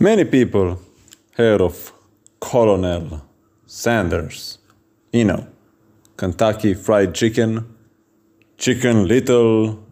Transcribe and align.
Many 0.00 0.24
people 0.24 0.80
heard 1.34 1.60
of 1.60 1.92
Colonel 2.38 3.20
Sanders. 3.66 4.58
You 5.12 5.24
know, 5.24 5.48
Kentucky 6.16 6.74
Fried 6.74 7.16
Chicken, 7.16 7.74
Chicken 8.56 9.08
Little 9.08 9.84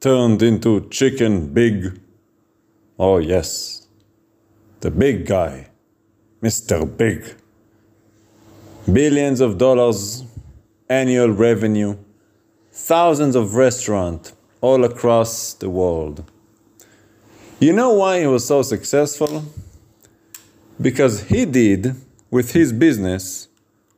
turned 0.00 0.42
into 0.42 0.88
Chicken 0.88 1.54
Big. 1.54 2.00
Oh, 2.98 3.18
yes, 3.18 3.86
the 4.80 4.90
big 4.90 5.24
guy, 5.26 5.68
Mr. 6.42 6.84
Big. 6.96 7.36
Billions 8.92 9.40
of 9.40 9.56
dollars 9.56 10.24
annual 10.90 11.30
revenue, 11.30 11.96
thousands 12.72 13.36
of 13.36 13.54
restaurants 13.54 14.32
all 14.60 14.82
across 14.82 15.54
the 15.54 15.70
world. 15.70 16.28
You 17.60 17.72
know 17.72 17.92
why 17.92 18.20
he 18.20 18.26
was 18.26 18.46
so 18.46 18.62
successful? 18.62 19.44
Because 20.80 21.24
he 21.24 21.44
did 21.44 21.96
with 22.30 22.52
his 22.52 22.72
business 22.72 23.48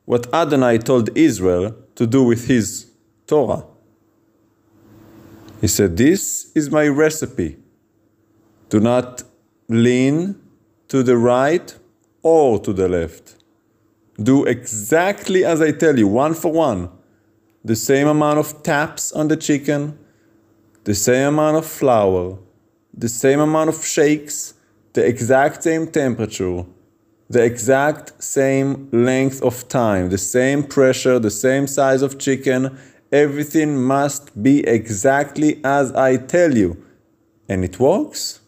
what 0.05 0.33
Adonai 0.33 0.79
told 0.79 1.15
Israel 1.15 1.75
to 1.93 2.07
do 2.07 2.23
with 2.23 2.47
his 2.47 2.89
Torah. 3.27 3.63
He 5.59 5.67
said, 5.67 5.95
This 5.95 6.51
is 6.55 6.71
my 6.71 6.87
recipe. 6.87 7.59
Do 8.69 8.79
not 8.79 9.21
lean 9.69 10.41
to 10.87 11.03
the 11.03 11.17
right 11.17 11.77
or 12.23 12.57
to 12.59 12.73
the 12.73 12.89
left. 12.89 13.35
Do 14.21 14.43
exactly 14.45 15.45
as 15.45 15.61
I 15.61 15.71
tell 15.71 15.99
you, 15.99 16.07
one 16.07 16.33
for 16.33 16.51
one. 16.51 16.89
The 17.63 17.75
same 17.75 18.07
amount 18.07 18.39
of 18.39 18.63
taps 18.63 19.11
on 19.11 19.27
the 19.27 19.37
chicken, 19.37 19.99
the 20.83 20.95
same 20.95 21.35
amount 21.35 21.57
of 21.57 21.65
flour, 21.67 22.39
the 22.93 23.09
same 23.09 23.39
amount 23.39 23.69
of 23.69 23.85
shakes, 23.85 24.53
the 24.93 25.05
exact 25.05 25.63
same 25.63 25.87
temperature, 25.87 26.65
the 27.29 27.43
exact 27.43 28.21
same 28.21 28.89
length 28.91 29.41
of 29.41 29.67
time, 29.69 30.09
the 30.09 30.17
same 30.17 30.63
pressure, 30.63 31.17
the 31.19 31.31
same 31.31 31.67
size 31.67 32.01
of 32.01 32.19
chicken. 32.19 32.77
Everything 33.11 33.81
must 33.81 34.41
be 34.41 34.65
exactly 34.67 35.61
as 35.63 35.93
I 35.93 36.17
tell 36.17 36.55
you. 36.55 36.83
And 37.47 37.63
it 37.63 37.79
works. 37.79 38.41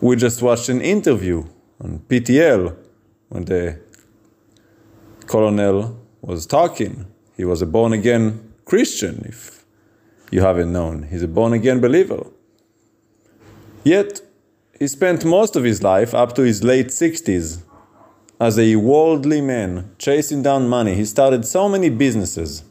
We 0.00 0.16
just 0.16 0.42
watched 0.42 0.68
an 0.68 0.82
interview 0.82 1.44
on 1.80 2.00
PTL 2.00 2.76
when 3.30 3.44
the 3.46 3.80
colonel 5.26 5.98
was 6.20 6.46
talking. 6.46 7.06
He 7.36 7.44
was 7.44 7.62
a 7.62 7.66
born 7.66 7.92
again 7.92 8.52
Christian, 8.64 9.24
if 9.26 9.64
you 10.30 10.40
haven't 10.40 10.72
known. 10.72 11.04
He's 11.04 11.22
a 11.22 11.28
born 11.28 11.52
again 11.52 11.80
believer. 11.80 12.26
Yet, 13.84 14.22
he 14.78 14.88
spent 14.88 15.24
most 15.24 15.54
of 15.56 15.64
his 15.64 15.82
life, 15.82 16.14
up 16.14 16.34
to 16.34 16.42
his 16.42 16.64
late 16.64 16.88
60s, 16.88 17.62
as 18.40 18.58
a 18.58 18.76
worldly 18.76 19.40
man, 19.40 19.94
chasing 19.98 20.42
down 20.42 20.68
money. 20.68 20.94
He 20.94 21.04
started 21.04 21.44
so 21.46 21.68
many 21.68 21.90
businesses 21.90 22.64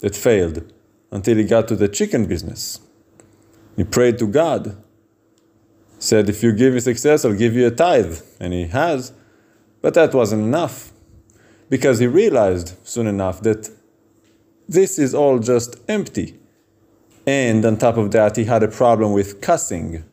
that 0.00 0.16
failed 0.16 0.72
until 1.10 1.36
he 1.36 1.44
got 1.44 1.68
to 1.68 1.76
the 1.76 1.88
chicken 1.88 2.26
business. 2.26 2.80
He 3.76 3.84
prayed 3.84 4.18
to 4.18 4.26
God, 4.26 4.76
said, 5.98 6.28
If 6.28 6.42
you 6.42 6.52
give 6.52 6.74
me 6.74 6.80
success, 6.80 7.24
I'll 7.24 7.34
give 7.34 7.54
you 7.54 7.66
a 7.66 7.70
tithe. 7.70 8.20
And 8.40 8.52
he 8.52 8.66
has. 8.66 9.12
But 9.80 9.94
that 9.94 10.14
wasn't 10.14 10.42
enough 10.42 10.92
because 11.68 11.98
he 11.98 12.06
realized 12.06 12.76
soon 12.84 13.06
enough 13.06 13.40
that 13.42 13.70
this 14.68 14.98
is 14.98 15.14
all 15.14 15.38
just 15.38 15.76
empty. 15.88 16.38
And 17.26 17.64
on 17.64 17.76
top 17.76 17.96
of 17.96 18.10
that, 18.12 18.36
he 18.36 18.44
had 18.44 18.62
a 18.62 18.68
problem 18.68 19.12
with 19.12 19.40
cussing. 19.40 20.04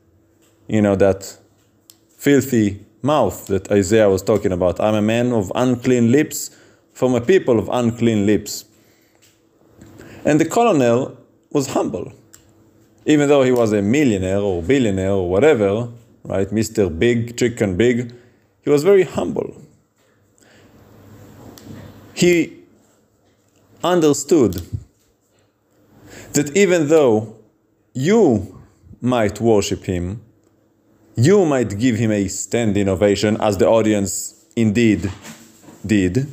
You 0.72 0.82
know, 0.82 0.96
that 0.96 1.38
filthy 2.18 2.86
mouth 3.02 3.48
that 3.48 3.70
Isaiah 3.70 4.10
was 4.10 4.22
talking 4.22 4.54
about. 4.54 4.80
I'm 4.80 4.96
a 4.96 5.02
man 5.02 5.34
of 5.34 5.52
unclean 5.54 6.14
lips 6.14 6.50
from 6.94 7.14
a 7.14 7.20
people 7.20 7.60
of 7.60 7.68
unclean 7.68 8.26
lips. 8.26 8.64
And 10.24 10.40
the 10.40 10.46
colonel 10.46 11.18
was 11.52 11.68
humble. 11.74 12.14
Even 13.06 13.28
though 13.28 13.44
he 13.44 13.52
was 13.52 13.74
a 13.74 13.82
millionaire 13.82 14.38
or 14.40 14.64
billionaire 14.64 15.12
or 15.12 15.30
whatever, 15.30 15.90
right, 16.24 16.48
Mr. 16.52 16.88
Big, 16.98 17.36
Chicken 17.36 17.76
Big, 17.76 18.14
he 18.62 18.70
was 18.70 18.86
very 18.86 19.04
humble. 19.04 19.54
He 22.14 22.60
understood 23.84 24.62
that 26.32 26.56
even 26.56 26.88
though 26.88 27.36
you 27.94 28.64
might 29.02 29.42
worship 29.42 29.84
him, 29.84 30.22
you 31.26 31.46
might 31.46 31.78
give 31.78 31.98
him 31.98 32.12
a 32.12 32.28
standing 32.28 32.90
ovation, 32.90 33.40
as 33.40 33.58
the 33.58 33.68
audience 33.68 34.46
indeed 34.56 35.12
did. 35.86 36.28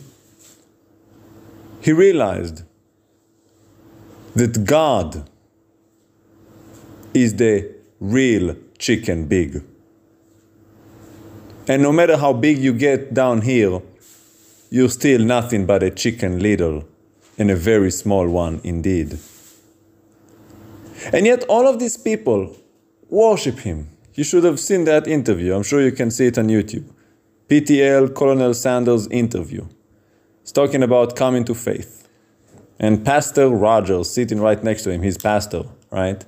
He 1.81 1.93
realized 1.93 2.63
that 4.35 4.65
God 4.65 5.29
is 7.13 7.37
the 7.37 7.71
real 8.01 8.57
chicken 8.79 9.27
big. 9.27 9.63
And 11.67 11.83
no 11.83 11.93
matter 11.93 12.17
how 12.17 12.33
big 12.33 12.59
you 12.59 12.73
get 12.73 13.13
down 13.13 13.43
here, 13.43 13.83
you're 14.71 14.89
still 14.89 15.23
nothing 15.23 15.67
but 15.67 15.83
a 15.83 15.91
chicken 15.91 16.41
little, 16.41 16.85
and 17.39 17.51
a 17.51 17.57
very 17.57 17.91
small 17.91 18.27
one 18.29 18.61
indeed. 18.65 19.19
And 21.13 21.27
yet, 21.27 21.45
all 21.45 21.69
of 21.69 21.79
these 21.79 21.97
people 21.97 22.57
worship 23.11 23.59
him. 23.61 23.89
You 24.19 24.25
should 24.25 24.43
have 24.43 24.59
seen 24.59 24.83
that 24.87 25.07
interview. 25.07 25.55
I'm 25.55 25.63
sure 25.63 25.81
you 25.81 25.93
can 25.93 26.11
see 26.11 26.27
it 26.27 26.39
on 26.39 26.49
YouTube. 26.49 26.91
PTL 27.47 28.13
Colonel 28.17 28.53
Sanders 28.53 29.07
interview. 29.13 29.65
He's 30.41 30.51
talking 30.51 30.83
about 30.83 31.15
coming 31.15 31.45
to 31.45 31.55
faith. 31.55 32.09
And 32.81 33.07
Pastor 33.07 33.49
Rodgers 33.49 34.11
sitting 34.11 34.41
right 34.41 34.61
next 34.65 34.83
to 34.83 34.91
him, 34.91 35.03
he's 35.03 35.17
pastor, 35.17 35.67
right? 35.93 36.25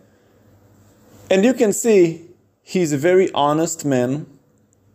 And 1.33 1.45
you 1.45 1.53
can 1.53 1.73
see 1.73 2.29
he's 2.63 2.93
a 2.93 2.97
very 2.97 3.29
honest 3.33 3.85
man, 3.85 4.27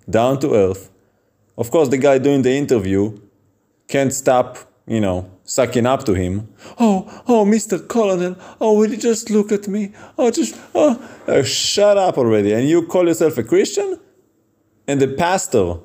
down 0.09 0.39
to 0.39 0.56
earth. 0.56 0.89
Of 1.57 1.72
course, 1.72 1.89
the 1.89 1.97
guy 1.97 2.17
doing 2.17 2.44
the 2.44 2.53
interview 2.53 3.19
can't 3.89 4.13
stop, 4.13 4.57
you 4.88 5.00
know, 5.00 5.29
sucking 5.44 5.85
up 5.85 6.03
to 6.06 6.13
him. 6.13 6.47
Oh, 6.79 7.23
oh, 7.28 7.46
Mr. 7.46 7.88
Colonel, 7.88 8.35
oh, 8.62 8.78
will 8.78 8.91
you 8.91 8.97
just 8.97 9.29
look 9.29 9.51
at 9.51 9.68
me? 9.68 9.91
Oh, 10.18 10.29
just, 10.29 10.59
oh, 10.75 11.01
uh, 11.28 11.44
shut 11.44 11.97
up 11.97 12.18
already. 12.18 12.53
And 12.53 12.69
you 12.69 12.85
call 12.85 13.07
yourself 13.07 13.38
a 13.38 13.44
Christian? 13.44 14.00
And 14.88 15.01
the 15.01 15.07
pastor, 15.07 15.78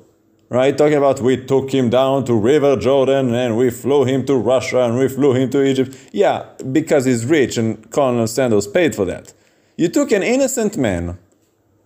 right, 0.49 0.77
talking 0.77 0.97
about 0.97 1.19
we 1.19 1.43
took 1.43 1.73
him 1.73 1.89
down 1.89 2.25
to 2.25 2.35
River 2.35 2.75
Jordan 2.75 3.33
and 3.33 3.57
we 3.57 3.71
flew 3.71 4.03
him 4.05 4.23
to 4.27 4.35
Russia 4.35 4.81
and 4.81 4.97
we 4.97 5.07
flew 5.07 5.33
him 5.33 5.49
to 5.49 5.63
Egypt. 5.63 5.97
Yeah, 6.11 6.45
because 6.71 7.05
he's 7.05 7.25
rich 7.25 7.57
and 7.57 7.89
Colonel 7.89 8.27
Sanders 8.27 8.67
paid 8.67 8.93
for 8.93 9.05
that. 9.05 9.33
You 9.77 9.87
took 9.87 10.11
an 10.11 10.21
innocent 10.21 10.77
man, 10.77 11.17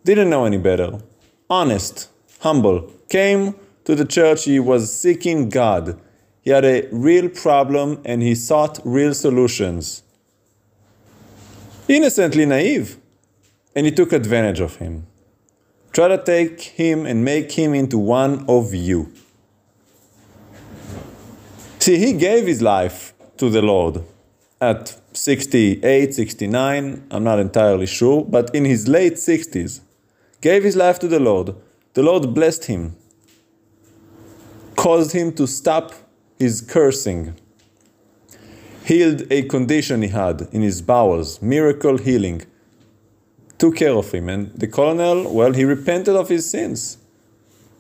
didn't 0.04 0.30
know 0.30 0.44
any 0.44 0.58
better, 0.58 1.00
honest, 1.50 2.10
humble, 2.42 2.92
came 3.08 3.56
to 3.86 3.96
the 3.96 4.04
church, 4.04 4.44
he 4.46 4.60
was 4.60 4.94
seeking 4.94 5.48
God 5.48 5.98
he 6.46 6.52
had 6.52 6.64
a 6.64 6.88
real 6.92 7.28
problem 7.28 8.00
and 8.06 8.22
he 8.22 8.36
sought 8.36 8.80
real 8.86 9.16
solutions. 9.16 10.04
Innocently 11.88 12.46
naive. 12.46 12.98
And 13.76 13.86
he 13.86 13.92
took 13.92 14.14
advantage 14.14 14.60
of 14.60 14.76
him. 14.76 15.08
Try 15.92 16.08
to 16.08 16.24
take 16.24 16.62
him 16.62 17.06
and 17.08 17.26
make 17.26 17.52
him 17.52 17.74
into 17.74 17.98
one 17.98 18.46
of 18.48 18.74
you. 18.74 19.12
See, 21.80 21.98
he 21.98 22.14
gave 22.14 22.46
his 22.46 22.62
life 22.62 23.14
to 23.38 23.50
the 23.50 23.62
Lord 23.62 24.04
at 24.62 24.96
68, 25.14 26.14
69, 26.14 27.08
I'm 27.12 27.24
not 27.24 27.40
entirely 27.40 27.86
sure, 27.88 28.24
but 28.24 28.54
in 28.54 28.66
his 28.66 28.88
late 28.88 29.14
60s, 29.14 29.82
gave 30.42 30.64
his 30.64 30.76
life 30.76 31.00
to 31.00 31.08
the 31.08 31.20
Lord. 31.20 31.56
The 31.94 32.04
Lord 32.04 32.34
blessed 32.34 32.66
him, 32.66 32.96
caused 34.76 35.12
him 35.12 35.34
to 35.34 35.48
stop 35.48 35.94
his 36.38 36.62
cursing, 36.62 37.36
healed 38.84 39.24
a 39.32 39.44
condition 39.44 40.02
he 40.02 40.10
had 40.10 40.48
in 40.52 40.62
his 40.62 40.82
bowels, 40.82 41.42
miracle 41.42 41.98
healing, 41.98 42.44
took 43.58 43.78
care 43.78 43.94
of 43.96 44.12
him. 44.12 44.30
And 44.30 44.52
the 44.54 44.68
colonel, 44.68 45.34
well, 45.34 45.54
he 45.54 45.64
repented 45.64 46.16
of 46.16 46.30
his 46.30 46.50
sins. 46.50 46.98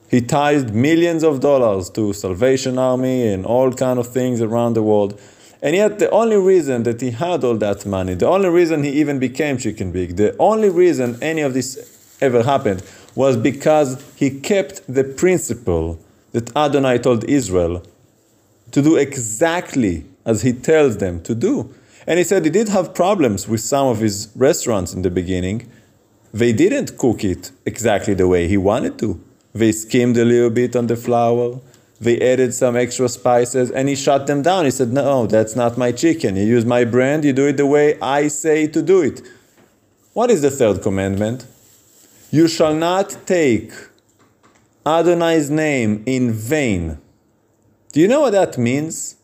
He 0.10 0.22
tithed 0.22 0.74
millions 0.74 1.24
of 1.24 1.40
dollars 1.40 1.90
to 1.92 2.13
Salvation 2.13 2.78
Army 2.78 3.28
and 3.28 3.46
all 3.46 3.72
kind 3.74 4.00
of 4.00 4.07
things 4.07 4.42
around 4.42 4.74
the 4.74 4.84
world. 4.84 5.19
And 5.62 5.75
yet, 5.75 6.00
the 6.00 6.10
only 6.12 6.38
reason 6.38 6.84
that 6.84 7.01
he 7.01 7.12
had 7.12 7.44
all 7.44 7.58
that 7.58 7.86
money, 7.86 8.13
the 8.13 8.28
only 8.28 8.50
reason 8.50 8.84
he 8.84 8.92
even 8.92 9.19
became 9.19 9.58
Chicken 9.58 9.92
Big, 9.92 10.16
the 10.16 10.36
only 10.38 10.69
reason 10.69 11.18
any 11.22 11.42
of 11.42 11.54
this 11.54 12.18
ever 12.22 12.44
happened 12.44 12.84
was 13.16 13.36
because 13.36 14.04
he 14.16 14.40
kept 14.40 14.81
the 14.88 15.04
principle 15.04 16.00
that 16.34 16.56
Adonai 16.56 17.00
told 17.00 17.24
Israel 17.24 17.81
to 18.75 18.81
do 18.81 18.98
exactly 18.98 20.04
as 20.25 20.42
he 20.42 20.51
tells 20.51 20.98
them 20.98 21.22
to 21.24 21.33
do. 21.33 21.74
And 22.06 22.19
he 22.19 22.25
said 22.25 22.44
he 22.44 22.51
did 22.51 22.68
have 22.68 22.94
problems 22.94 23.48
with 23.48 23.62
some 23.62 23.88
of 23.88 24.00
his 24.00 24.27
restaurants 24.36 24.94
in 24.94 25.01
the 25.01 25.10
beginning, 25.10 25.72
they 26.33 26.51
didn't 26.51 26.98
cook 26.98 27.24
it 27.24 27.51
exactly 27.66 28.16
the 28.16 28.27
way 28.27 28.50
he 28.50 28.57
wanted 28.57 29.00
to. 29.00 29.24
They 29.54 29.72
skimmed 29.72 30.18
a 30.18 30.25
little 30.25 30.50
bit 30.50 30.75
on 30.75 30.88
the 30.88 30.98
flour, 30.98 31.62
they 32.01 32.19
added 32.19 32.54
some 32.54 32.75
extra 32.75 33.07
spices, 33.07 33.72
and 33.72 33.88
he 33.88 33.95
shut 33.95 34.27
them 34.27 34.42
down. 34.42 34.66
He 34.66 34.72
said, 34.72 34.92
No, 34.92 35.25
that's 35.25 35.56
not 35.56 35.77
my 35.77 35.94
chicken. 35.94 36.36
You 36.36 36.44
use 36.44 36.66
my 36.66 36.83
brand, 36.83 37.24
you 37.24 37.31
do 37.31 37.48
it 37.48 37.56
the 37.56 37.66
way 37.66 37.98
I 38.01 38.27
say 38.27 38.68
to 38.68 38.81
do 38.81 39.01
it. 39.01 39.22
What 40.12 40.30
is 40.30 40.42
the 40.42 40.51
third 40.51 40.81
commandment? 40.81 41.48
You 42.30 42.50
shall 42.50 42.74
not 42.74 43.16
take 43.25 43.72
Adonai's 44.86 45.50
name 45.50 46.04
in 46.06 46.33
vain. 46.33 47.00
Do 47.95 48.01
you 48.01 48.09
know 48.09 48.19
what 48.19 48.31
that 48.31 48.57
means? 48.57 49.15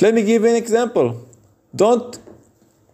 Let 0.00 0.12
me 0.12 0.24
give 0.24 0.42
you 0.42 0.48
an 0.48 0.56
example. 0.56 1.24
Don't 1.72 2.18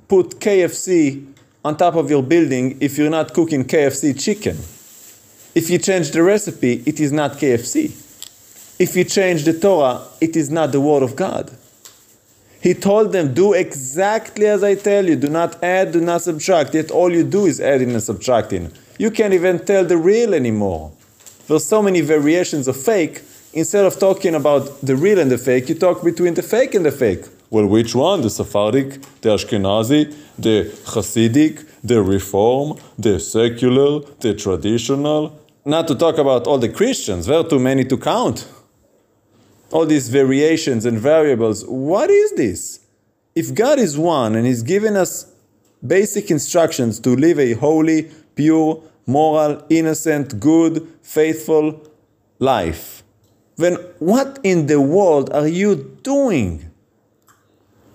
put 0.07 0.39
KFC 0.39 1.33
on 1.65 1.79
top 1.79 1.95
of 1.95 2.11
your 2.11 2.23
building 2.23 2.77
if 2.79 2.99
you're 2.99 3.09
not 3.09 3.33
cooking 3.33 3.65
KFC 3.65 4.23
chicken. 4.23 4.59
If 5.55 5.71
you 5.71 5.79
change 5.79 6.11
the 6.11 6.23
recipe, 6.23 6.83
it 6.85 7.01
is 7.01 7.11
not 7.11 7.39
KFC. 7.39 7.87
If 8.79 8.97
you 8.97 9.05
change 9.05 9.45
the 9.45 9.59
Torah, 9.59 10.03
it 10.21 10.37
is 10.37 10.51
not 10.51 10.73
the 10.73 10.81
Word 10.83 11.03
of 11.03 11.17
God. 11.17 11.51
He 12.61 12.75
told 12.75 13.13
them, 13.13 13.33
Do 13.33 13.55
exactly 13.55 14.47
as 14.47 14.63
I 14.63 14.75
tell 14.75 15.07
you. 15.07 15.17
Do 15.17 15.31
not 15.31 15.65
add, 15.65 15.93
do 15.93 16.03
not 16.03 16.21
subtract. 16.21 16.75
Yet 16.75 16.91
all 16.91 17.11
you 17.11 17.25
do 17.25 17.47
is 17.47 17.63
adding 17.63 17.93
and 17.93 18.03
subtracting. 18.03 18.73
You 18.99 19.11
can't 19.11 19.33
even 19.33 19.65
tell 19.65 19.87
the 19.87 19.97
real 19.97 20.35
anymore. 20.35 20.93
There's 21.47 21.65
so 21.65 21.81
many 21.81 22.03
variations 22.03 22.69
of 22.69 22.77
fake. 22.77 23.23
Instead 23.53 23.85
of 23.87 23.99
talking 23.99 24.35
about 24.35 24.81
the 24.83 24.95
real 24.95 25.19
and 25.19 25.31
the 25.31 25.39
fake, 25.39 25.69
you 25.69 25.75
talk 25.75 26.05
between 26.05 26.35
the 26.35 26.43
fake 26.43 26.75
and 26.75 26.85
the 26.85 26.93
fake. 26.93 27.25
Well, 27.51 27.67
which 27.67 27.95
one? 27.95 28.21
The 28.21 28.29
Sephardic, 28.29 29.01
the 29.23 29.31
Ashkenazi, 29.31 30.15
the 30.39 30.65
Hasidic, 30.85 31.67
the 31.83 32.03
Reform, 32.03 32.79
the 32.99 33.19
secular, 33.19 34.01
the 34.21 34.35
traditional? 34.35 35.41
Not 35.65 35.89
to 35.89 35.95
talk 35.95 36.19
about 36.19 36.47
all 36.47 36.59
the 36.59 36.69
Christians, 36.69 37.27
there 37.27 37.39
are 37.39 37.49
too 37.49 37.59
many 37.59 37.85
to 37.87 37.97
count. 37.97 38.47
All 39.71 39.87
these 39.87 40.09
variations 40.09 40.85
and 40.85 40.99
variables. 40.99 41.65
What 41.67 42.11
is 42.11 42.33
this? 42.33 42.81
If 43.35 43.55
God 43.55 43.79
is 43.79 43.97
one 43.97 44.35
and 44.35 44.47
He's 44.47 44.63
given 44.63 44.97
us 44.97 45.33
basic 45.87 46.31
instructions 46.31 47.01
to 47.01 47.17
live 47.17 47.39
a 47.39 47.55
holy, 47.55 48.11
pure, 48.35 48.83
moral, 49.07 49.65
innocent, 49.71 50.39
good, 50.39 50.87
faithful 51.03 51.83
life, 52.39 53.03
then 53.59 53.75
what 53.99 54.39
in 54.43 54.67
the 54.67 54.81
world 54.81 55.31
are 55.33 55.49
you 55.49 55.99
doing? 56.03 56.71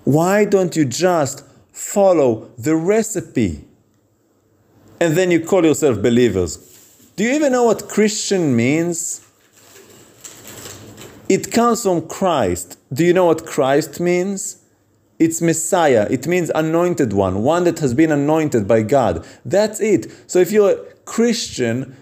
Why 0.03 0.45
don't 0.45 0.75
you 0.75 0.85
just 0.85 1.45
follow 1.71 2.51
the 2.57 2.75
recipe? 2.75 3.65
And 4.99 5.15
then 5.15 5.31
you 5.31 5.39
call 5.39 5.65
yourself 5.65 6.01
believers. 6.01 6.57
Do 7.15 7.23
you 7.23 7.31
even 7.31 7.53
know 7.53 7.63
what 7.63 7.87
Christian 7.87 8.55
means? 8.55 9.25
It 11.29 11.51
comes 11.51 11.83
from 11.83 12.07
Christ. 12.07 12.77
Do 12.91 13.05
you 13.05 13.13
know 13.13 13.25
what 13.25 13.45
Christ 13.45 13.99
means? 13.99 14.61
It's 15.19 15.41
Messiah. 15.41 16.07
It 16.09 16.27
means 16.27 16.51
anointed 16.53 17.13
one, 17.13 17.43
one 17.43 17.63
that 17.63 17.79
has 17.79 17.93
been 17.93 18.11
anointed 18.11 18.67
by 18.67 18.81
God. 18.81 19.25
That's 19.45 19.79
it. 19.79 20.11
So 20.27 20.39
if 20.39 20.51
you're 20.51 20.71
a 20.71 20.93
Christian, 21.05 21.95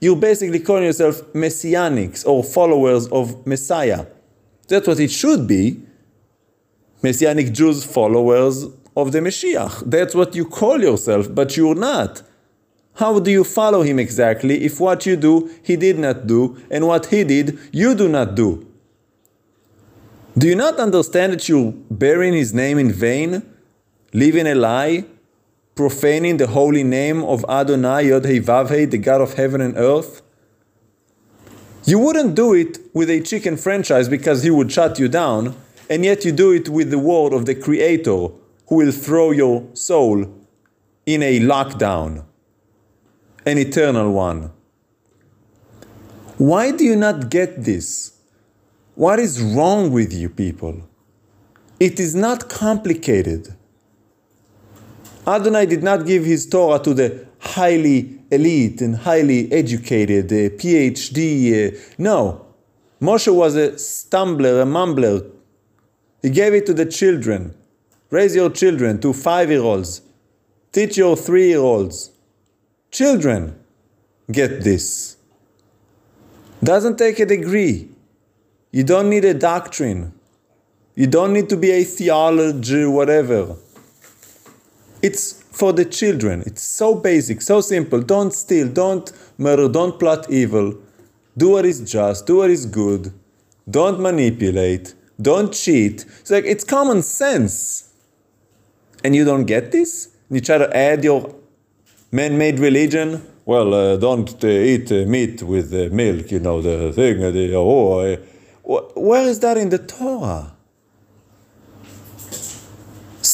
you're 0.00 0.16
basically 0.16 0.60
calling 0.60 0.84
yourself 0.84 1.22
messianics 1.32 2.26
or 2.26 2.44
followers 2.44 3.08
of 3.08 3.46
Messiah. 3.46 4.06
That's 4.68 4.86
what 4.86 5.00
it 5.00 5.10
should 5.10 5.46
be. 5.46 5.80
Messianic 7.02 7.52
Jews, 7.52 7.84
followers 7.84 8.66
of 8.96 9.12
the 9.12 9.20
Messiah. 9.20 9.68
That's 9.84 10.14
what 10.14 10.34
you 10.34 10.44
call 10.44 10.80
yourself, 10.80 11.34
but 11.34 11.56
you're 11.56 11.74
not. 11.74 12.22
How 12.94 13.18
do 13.18 13.30
you 13.30 13.44
follow 13.44 13.82
him 13.82 13.98
exactly 13.98 14.64
if 14.64 14.80
what 14.80 15.04
you 15.04 15.16
do 15.16 15.50
he 15.62 15.76
did 15.76 15.98
not 15.98 16.26
do, 16.26 16.56
and 16.70 16.86
what 16.86 17.06
he 17.06 17.24
did 17.24 17.58
you 17.70 17.94
do 17.94 18.08
not 18.08 18.34
do? 18.34 18.66
Do 20.36 20.48
you 20.48 20.54
not 20.54 20.78
understand 20.78 21.34
that 21.34 21.48
you're 21.48 21.72
bearing 21.90 22.34
his 22.34 22.52
name 22.52 22.78
in 22.78 22.92
vain, 22.92 23.42
living 24.12 24.46
a 24.46 24.54
lie, 24.54 25.04
profaning 25.76 26.38
the 26.38 26.48
holy 26.48 26.82
name 26.82 27.22
of 27.22 27.44
Adonai 27.48 28.08
Yod 28.08 28.24
Vavhei, 28.24 28.90
the 28.90 28.98
God 28.98 29.20
of 29.20 29.34
heaven 29.34 29.60
and 29.60 29.76
earth? 29.76 30.22
You 31.84 32.00
wouldn't 32.00 32.34
do 32.34 32.52
it 32.52 32.78
with 32.92 33.08
a 33.08 33.20
chicken 33.20 33.56
franchise 33.56 34.08
because 34.08 34.42
he 34.42 34.50
would 34.50 34.72
shut 34.72 34.98
you 34.98 35.06
down, 35.06 35.54
and 35.88 36.04
yet 36.04 36.24
you 36.24 36.32
do 36.32 36.50
it 36.50 36.68
with 36.68 36.90
the 36.90 36.98
word 36.98 37.32
of 37.32 37.46
the 37.46 37.54
Creator 37.54 38.28
who 38.66 38.74
will 38.74 38.90
throw 38.90 39.30
your 39.30 39.64
soul 39.74 40.26
in 41.06 41.22
a 41.22 41.38
lockdown 41.38 42.24
an 43.46 43.58
eternal 43.58 44.10
one. 44.12 44.50
Why 46.36 46.72
do 46.72 46.84
you 46.84 46.96
not 46.96 47.30
get 47.30 47.62
this? 47.62 48.18
What 48.96 49.20
is 49.20 49.40
wrong 49.40 49.92
with 49.92 50.12
you 50.12 50.28
people? 50.28 50.82
It 51.78 52.00
is 52.00 52.14
not 52.14 52.48
complicated. 52.48 53.54
Adonai 55.26 55.66
did 55.66 55.82
not 55.82 56.06
give 56.06 56.24
his 56.24 56.46
Torah 56.46 56.78
to 56.80 56.94
the 56.94 57.26
highly 57.40 58.20
elite 58.30 58.80
and 58.80 58.96
highly 58.96 59.50
educated, 59.52 60.32
uh, 60.32 60.54
PhD. 60.56 61.74
Uh, 61.74 61.78
no. 61.98 62.46
Moshe 63.00 63.32
was 63.32 63.56
a 63.56 63.72
stumbler, 63.72 64.62
a 64.62 64.64
mumbler. 64.64 65.30
He 66.22 66.30
gave 66.30 66.54
it 66.54 66.66
to 66.66 66.74
the 66.74 66.86
children. 66.86 67.54
Raise 68.10 68.34
your 68.34 68.50
children 68.50 69.00
to 69.00 69.12
five 69.12 69.50
year 69.50 69.62
olds. 69.62 70.02
Teach 70.72 70.96
your 70.96 71.16
three 71.16 71.48
year 71.48 71.58
olds. 71.58 72.12
Children 72.90 73.58
get 74.30 74.62
this. 74.62 75.16
Doesn't 76.62 76.96
take 76.96 77.18
a 77.18 77.26
degree. 77.26 77.90
You 78.70 78.84
don't 78.84 79.10
need 79.10 79.24
a 79.24 79.34
doctrine. 79.34 80.12
You 80.94 81.06
don't 81.06 81.32
need 81.32 81.48
to 81.50 81.56
be 81.56 81.70
a 81.72 81.84
theology, 81.84 82.86
whatever. 82.86 83.56
It's 85.06 85.24
for 85.60 85.72
the 85.72 85.84
children. 85.84 86.42
It's 86.48 86.62
so 86.62 86.88
basic, 86.94 87.40
so 87.40 87.60
simple. 87.60 88.00
Don't 88.14 88.32
steal, 88.32 88.68
don't 88.68 89.06
murder, 89.38 89.68
don't 89.68 89.96
plot 90.00 90.22
evil. 90.30 90.66
Do 91.36 91.50
what 91.50 91.64
is 91.64 91.78
just, 91.92 92.26
do 92.26 92.38
what 92.38 92.50
is 92.50 92.66
good. 92.66 93.12
Don't 93.78 94.00
manipulate, 94.00 94.94
don't 95.28 95.52
cheat. 95.52 96.04
It's 96.20 96.30
like 96.30 96.44
it's 96.44 96.64
common 96.64 97.02
sense. 97.02 97.92
And 99.04 99.14
you 99.14 99.24
don't 99.24 99.44
get 99.44 99.70
this? 99.70 99.90
You 100.30 100.40
try 100.40 100.58
to 100.58 100.76
add 100.76 101.04
your 101.04 101.34
man-made 102.10 102.58
religion. 102.58 103.08
Well, 103.44 103.74
uh, 103.74 103.96
don't 103.96 104.28
uh, 104.42 104.48
eat 104.48 104.90
uh, 104.90 105.04
meat 105.06 105.42
with 105.42 105.72
uh, 105.72 105.94
milk. 105.94 106.32
You 106.32 106.40
know 106.40 106.60
the 106.60 106.92
thing. 106.92 107.22
Uh, 107.22 107.30
the, 107.30 107.54
oh, 107.54 108.16
where 108.96 109.26
is 109.28 109.38
that 109.40 109.56
in 109.56 109.68
the 109.68 109.78
Torah? 109.78 110.55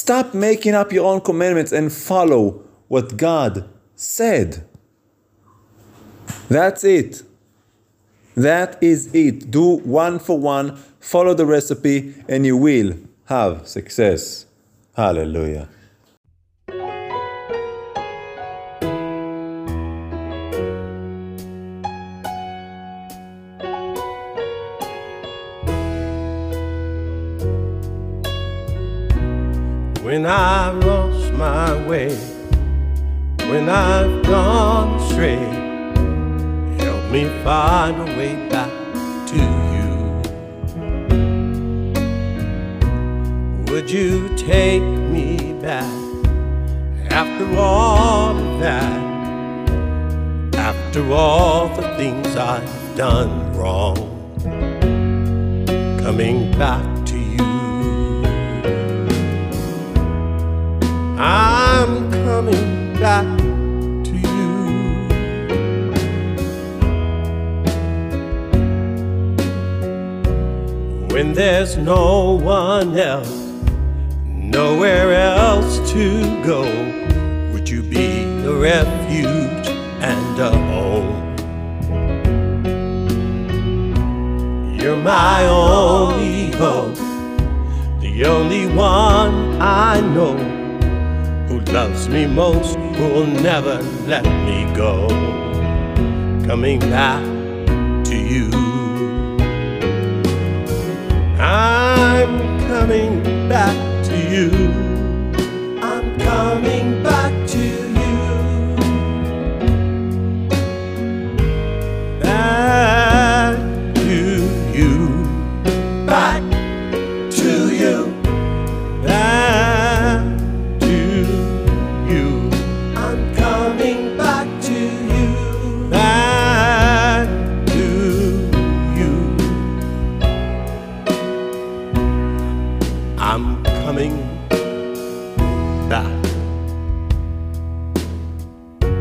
Stop 0.03 0.35
making 0.35 0.75
up 0.75 0.93
your 0.93 1.07
own 1.07 1.21
commandments 1.21 1.71
and 1.71 1.93
follow 1.93 2.61
what 2.89 3.17
God 3.17 3.69
said. 3.95 4.65
That's 6.49 6.83
it. 6.83 7.23
That 8.35 8.83
is 8.83 9.15
it. 9.15 9.53
Do 9.53 9.77
one 9.77 10.19
for 10.19 10.37
one, 10.37 10.75
follow 10.99 11.35
the 11.35 11.47
recipe, 11.47 12.17
and 12.29 12.45
you 12.45 12.57
will 12.57 12.97
have 13.27 13.69
success. 13.69 14.47
Hallelujah. 14.97 15.69
When 30.23 30.31
I've 30.31 30.85
lost 30.85 31.33
my 31.33 31.89
way, 31.89 32.15
when 33.51 33.69
I've 33.69 34.23
gone 34.23 35.01
astray. 35.01 35.35
Help 36.79 37.11
me 37.11 37.25
find 37.43 37.97
a 37.99 38.05
way 38.17 38.49
back 38.49 38.71
to 39.31 39.41
you. 39.73 39.91
Would 43.73 43.91
you 43.91 44.29
take 44.37 44.81
me 44.81 45.55
back 45.55 45.93
after 47.11 47.59
all 47.59 48.37
of 48.37 48.61
that? 48.61 49.03
After 50.55 51.13
all 51.13 51.67
the 51.75 51.97
things 51.97 52.37
I've 52.37 52.97
done 52.97 53.57
wrong, 53.57 53.97
coming 56.01 56.53
back 56.53 56.92
I'm 61.25 62.11
coming 62.11 62.95
back 62.95 63.25
to 63.39 64.13
you. 64.13 65.07
When 71.15 71.33
there's 71.33 71.77
no 71.77 72.33
one 72.33 72.99
else, 72.99 73.53
nowhere 74.27 75.13
else 75.13 75.93
to 75.93 76.43
go, 76.43 76.63
would 77.53 77.69
you 77.69 77.85
be 77.85 78.25
a 78.45 78.53
refuge 78.53 79.69
and 80.03 80.39
a 80.41 80.51
home. 80.51 81.37
You're 84.77 84.97
my 84.97 85.45
only 85.47 86.51
hope, 86.57 86.97
the 88.01 88.25
only 88.25 88.67
one 88.67 89.63
I 89.63 90.01
know 90.01 90.62
loves 91.69 92.09
me 92.09 92.27
most, 92.27 92.77
who'll 92.97 93.27
never 93.27 93.81
let 94.07 94.25
me 94.25 94.65
go. 94.75 95.09
Coming 96.47 96.81
back 96.81 97.23
to 98.07 98.17
you. 98.17 98.51
I'm 101.39 102.59
coming 102.69 103.23
back 103.49 103.77
to 104.07 104.17
you. 104.31 104.51
I'm 105.81 106.19
coming 106.19 107.03
back 107.03 107.22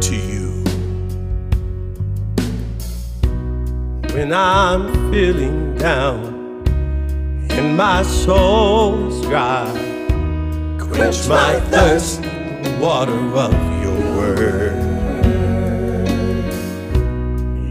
to 0.01 0.15
you. 0.15 0.63
When 4.13 4.33
I'm 4.33 5.09
feeling 5.09 5.75
down 5.77 6.65
and 7.51 7.77
my 7.77 8.03
soul 8.03 9.07
is 9.07 9.21
dry, 9.21 9.71
quench 10.79 11.29
my 11.29 11.61
thirst 11.71 12.23
in 12.23 12.63
the 12.63 12.77
water 12.81 13.21
of 13.37 13.53
your 13.81 13.99
word. 14.17 14.75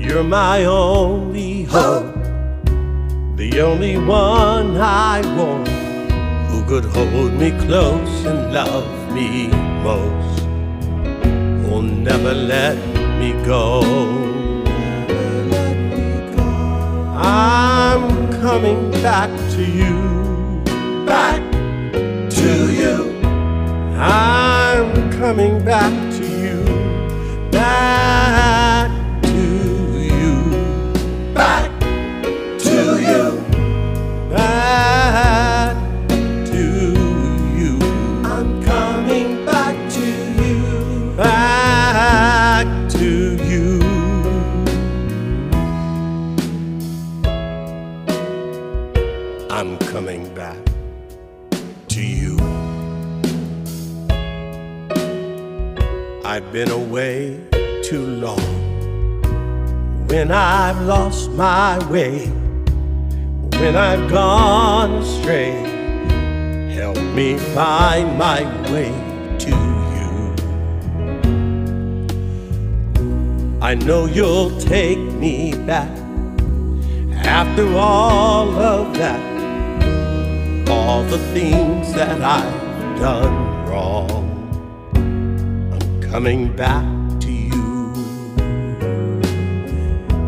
You're 0.00 0.24
my 0.24 0.64
only 0.64 1.64
hope, 1.64 2.14
the 3.36 3.60
only 3.60 3.98
one 3.98 4.78
I 4.78 5.20
want 5.36 5.68
who 6.48 6.64
could 6.64 6.86
hold 6.86 7.34
me 7.34 7.50
close 7.66 8.24
and 8.24 8.54
love 8.54 8.99
me 9.12 9.48
most. 9.82 10.40
Who'll 11.64 11.82
never 11.82 12.34
let 12.34 12.76
me 13.18 13.32
go. 13.44 13.82
I'm 17.16 18.32
coming 18.40 18.90
back 19.02 19.30
to 19.54 19.62
you. 19.64 20.64
Back 21.06 21.42
to 22.40 22.72
you. 22.72 23.20
I'm 23.96 25.10
coming 25.12 25.64
back 25.64 26.09
I've 56.32 56.52
been 56.52 56.70
away 56.70 57.40
too 57.82 58.06
long. 58.06 58.38
When 60.06 60.30
I've 60.30 60.80
lost 60.82 61.32
my 61.32 61.76
way, 61.90 62.28
when 63.58 63.74
I've 63.74 64.08
gone 64.08 65.02
astray, 65.02 65.50
help 66.72 66.98
me 67.16 67.36
find 67.36 68.16
my 68.16 68.44
way 68.70 68.92
to 69.40 69.50
you. 69.96 70.34
I 73.60 73.74
know 73.74 74.06
you'll 74.06 74.56
take 74.60 75.00
me 75.00 75.56
back 75.66 75.90
after 77.26 77.66
all 77.76 78.50
of 78.54 78.94
that, 78.98 79.20
all 80.70 81.02
the 81.02 81.18
things 81.34 81.92
that 81.94 82.22
I've 82.22 83.00
done 83.00 83.66
wrong, 83.68 84.39
coming 86.10 86.54
back 86.56 86.84
to 87.20 87.30
you. 87.30 87.92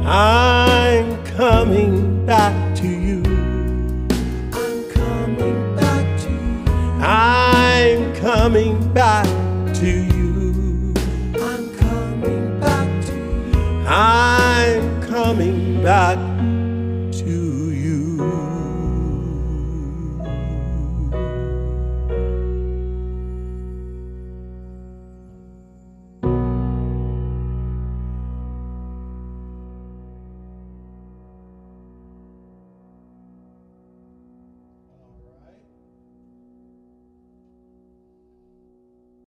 I'm 0.06 1.24
coming 1.24 2.24
back 2.24 2.76
to 2.76 2.86
you. 2.86 3.20
I'm 4.52 4.88
coming 4.90 5.74
back 5.74 6.20
to 6.20 6.30
you. 6.30 6.64
I'm 7.66 8.14
coming 8.14 8.92
back 8.94 9.26
to 9.74 9.90
you. 9.90 10.94
I'm 11.34 11.74
coming 11.76 12.60
back 12.60 13.04
to 13.06 13.16
you. 13.16 13.84
I'm 13.88 15.02
coming 15.02 15.82
back 15.82 16.31